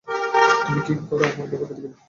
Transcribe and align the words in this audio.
তুমি 0.63 0.79
কি 0.85 0.93
আমার 0.93 1.47
বাবাকে 1.49 1.57
দেখেছো? 1.71 1.97